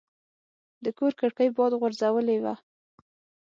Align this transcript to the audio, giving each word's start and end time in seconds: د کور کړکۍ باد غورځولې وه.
د 0.83 0.85
کور 0.97 1.11
کړکۍ 1.19 1.49
باد 1.57 1.71
غورځولې 1.79 2.37
وه. 2.43 2.53